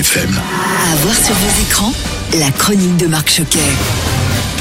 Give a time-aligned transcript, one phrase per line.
[0.00, 0.30] FM.
[0.30, 1.92] À voir sur vos écrans,
[2.38, 3.58] la chronique de Marc Choquet.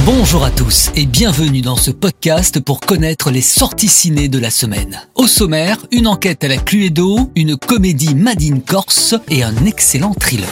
[0.06, 4.50] Bonjour à tous et bienvenue dans ce podcast pour connaître les sorties ciné de la
[4.50, 5.00] semaine.
[5.16, 10.14] Au sommaire, une enquête à la Cluedo, une comédie Made in Corse et un excellent
[10.14, 10.50] thriller.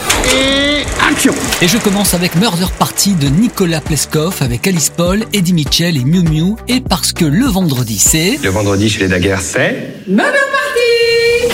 [1.60, 6.04] Et je commence avec Murder Party de Nicolas Pleskov avec Alice Paul, Eddie Mitchell et
[6.04, 8.38] Miu Miu et parce que le vendredi c'est...
[8.42, 10.04] Le vendredi chez les Daguerres, c'est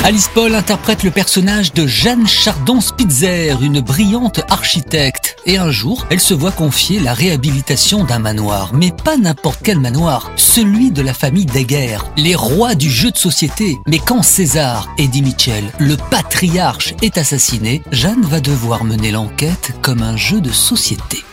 [0.06, 5.36] Alice Paul interprète le personnage de Jeanne Chardon-Spitzer, une brillante architecte.
[5.46, 8.74] Et un jour, elle se voit confier la réhabilitation d'un manoir.
[8.74, 13.16] Mais pas n'importe quel manoir, celui de la famille Daguerre, les rois du jeu de
[13.16, 13.78] société.
[13.86, 20.02] Mais quand César, Eddie Mitchell, le patriarche, est assassiné, Jeanne va devoir mener l'enquête comme
[20.02, 21.24] un jeu de société.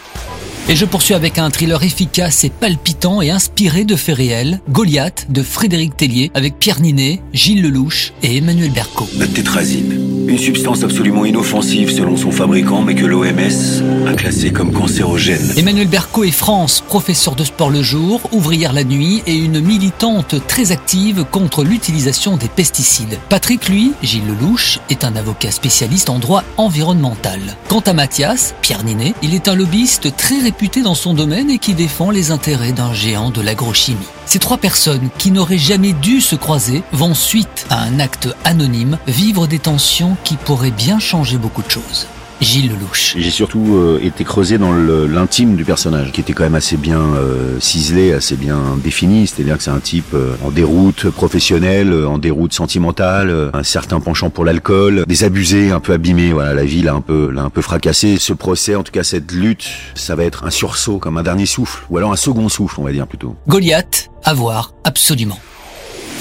[0.70, 5.28] Et je poursuis avec un thriller efficace et palpitant et inspiré de faits réels, Goliath
[5.30, 9.08] de Frédéric Tellier avec Pierre Ninet, Gilles Lelouch et Emmanuel Berco.
[9.18, 10.11] La tétrazine.
[10.28, 15.54] Une substance absolument inoffensive selon son fabricant, mais que l'OMS a classée comme cancérogène.
[15.58, 20.36] Emmanuel Berco est France, professeur de sport le jour, ouvrière la nuit et une militante
[20.48, 23.20] très active contre l'utilisation des pesticides.
[23.30, 27.40] Patrick, lui, Gilles Lelouch, est un avocat spécialiste en droit environnemental.
[27.68, 31.58] Quant à Mathias, Pierre Ninet, il est un lobbyiste très réputé dans son domaine et
[31.58, 33.98] qui défend les intérêts d'un géant de l'agrochimie.
[34.26, 38.98] Ces trois personnes qui n'auraient jamais dû se croiser vont, suite à un acte anonyme,
[39.08, 42.08] vivre des tensions qui pourraient bien changer beaucoup de choses.
[42.42, 43.14] Gilles Lelouch.
[43.18, 47.00] J'ai surtout euh, été creusé dans l'intime du personnage, qui était quand même assez bien
[47.00, 49.28] euh, ciselé, assez bien défini.
[49.28, 53.62] C'est-à-dire que c'est un type euh, en déroute professionnelle, euh, en déroute sentimentale, euh, un
[53.62, 56.34] certain penchant pour l'alcool, des abusés, un peu abîmés.
[56.34, 58.18] Voilà, la vie l'a un peu, l'a un peu fracassé.
[58.18, 61.46] Ce procès, en tout cas cette lutte, ça va être un sursaut, comme un dernier
[61.46, 63.36] souffle, ou alors un second souffle, on va dire plutôt.
[63.48, 65.40] Goliath, à voir, absolument.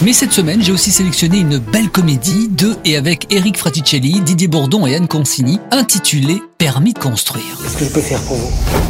[0.03, 4.49] Mais cette semaine, j'ai aussi sélectionné une belle comédie de et avec Eric Fraticelli, Didier
[4.49, 7.45] Bourdon et Anne Consigny, intitulée Permis de construire.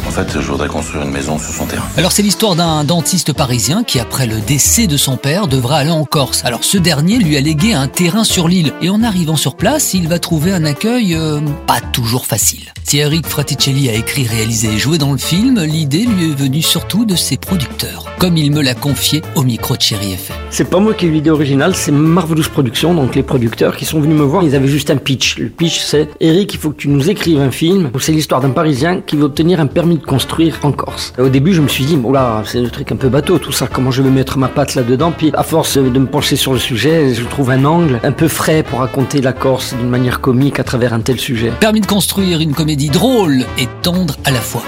[0.07, 1.83] En fait, je voudrais construire une maison sur son terrain.
[1.97, 5.91] Alors c'est l'histoire d'un dentiste parisien qui, après le décès de son père, devra aller
[5.91, 6.43] en Corse.
[6.45, 9.93] Alors ce dernier lui a légué un terrain sur l'île et en arrivant sur place,
[9.93, 12.73] il va trouver un accueil euh, pas toujours facile.
[12.85, 16.61] Si Eric Fraticelli a écrit, réalisé et joué dans le film, l'idée lui est venue
[16.61, 20.40] surtout de ses producteurs, comme il me l'a confié au micro de Chéri FM.
[20.53, 23.85] C'est pas moi qui ai eu l'idée originale, c'est Marvelous Productions, donc les producteurs qui
[23.85, 24.43] sont venus me voir.
[24.43, 25.37] Ils avaient juste un pitch.
[25.37, 28.41] Le pitch, c'est Eric, il faut que tu nous écrives un film où c'est l'histoire
[28.41, 31.13] d'un Parisien qui veut obtenir un permis de construire en Corse.
[31.17, 33.53] Au début, je me suis dit, oh là, c'est le truc un peu bateau, tout
[33.53, 33.69] ça.
[33.71, 35.13] Comment je vais mettre ma patte là-dedans?
[35.17, 38.27] Puis, à force de me pencher sur le sujet, je trouve un angle un peu
[38.27, 41.53] frais pour raconter la Corse d'une manière comique à travers un tel sujet.
[41.61, 44.63] Permis de construire une comédie drôle et tendre à la fois.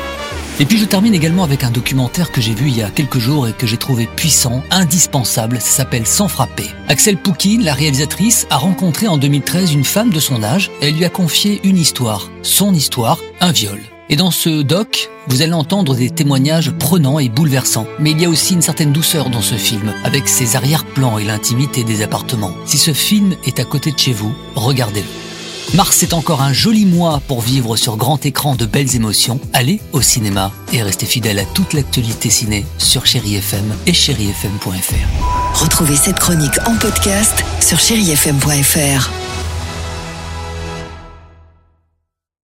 [0.60, 3.18] Et puis je termine également avec un documentaire que j'ai vu il y a quelques
[3.18, 6.70] jours et que j'ai trouvé puissant, indispensable, ça s'appelle Sans frapper.
[6.88, 10.96] Axel Poukine, la réalisatrice, a rencontré en 2013 une femme de son âge et elle
[10.96, 13.80] lui a confié une histoire, son histoire, un viol.
[14.10, 17.88] Et dans ce doc, vous allez entendre des témoignages prenants et bouleversants.
[18.00, 21.24] Mais il y a aussi une certaine douceur dans ce film, avec ses arrière-plans et
[21.24, 22.54] l'intimité des appartements.
[22.66, 25.33] Si ce film est à côté de chez vous, regardez-le.
[25.74, 29.40] Mars est encore un joli mois pour vivre sur grand écran de belles émotions.
[29.54, 35.60] Allez au cinéma et restez fidèle à toute l'actualité ciné sur Chéri FM et chérifm.fr.
[35.64, 39.23] Retrouvez cette chronique en podcast sur chérifm.fr.